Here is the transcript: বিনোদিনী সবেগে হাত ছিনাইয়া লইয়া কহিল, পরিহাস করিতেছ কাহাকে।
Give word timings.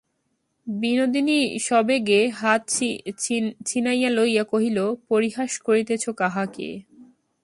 বিনোদিনী 0.67 1.39
সবেগে 1.59 2.21
হাত 2.31 2.61
ছিনাইয়া 3.65 4.09
লইয়া 4.09 4.43
কহিল, 4.43 4.77
পরিহাস 5.09 5.51
করিতেছ 5.59 6.03
কাহাকে। 6.17 6.69